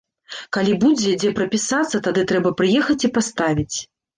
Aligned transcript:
Калі 0.55 0.71
будзе, 0.83 1.11
дзе 1.25 1.29
прапісацца, 1.39 2.03
тады 2.09 2.25
трэба 2.33 2.55
прыехаць 2.63 2.99
і 3.07 3.13
паставіць. 3.19 3.75